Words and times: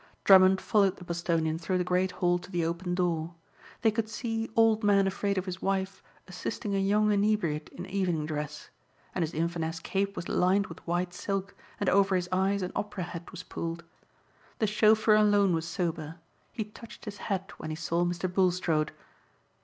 Drummond 0.23 0.59
followed 0.59 0.95
the 0.95 1.03
Bostonian 1.03 1.59
through 1.59 1.77
the 1.77 1.83
great 1.83 2.09
hall 2.13 2.39
to 2.39 2.49
the 2.49 2.65
open 2.65 2.95
door. 2.95 3.35
They 3.83 3.91
could 3.91 4.09
see 4.09 4.49
Old 4.55 4.83
Man 4.83 5.05
Afraid 5.05 5.37
of 5.37 5.45
His 5.45 5.61
Wife 5.61 6.01
assisting 6.27 6.73
a 6.73 6.79
young 6.79 7.11
inebriate 7.11 7.69
in 7.69 7.85
evening 7.85 8.25
dress. 8.25 8.71
And 9.13 9.21
his 9.21 9.35
Inverness 9.35 9.79
cape 9.79 10.15
was 10.15 10.27
lined 10.27 10.65
with 10.65 10.79
white 10.87 11.13
silk 11.13 11.53
and 11.79 11.87
over 11.87 12.15
his 12.15 12.27
eyes 12.31 12.63
an 12.63 12.71
opera 12.75 13.03
hat 13.03 13.29
was 13.29 13.43
pulled. 13.43 13.83
The 14.57 14.65
chauffeur 14.65 15.13
alone 15.13 15.53
was 15.53 15.67
sober. 15.67 16.15
He 16.51 16.63
touched 16.63 17.05
his 17.05 17.17
hat 17.29 17.51
when 17.59 17.69
he 17.69 17.75
saw 17.75 18.03
Mr. 18.03 18.27
Bulstrode. 18.33 18.93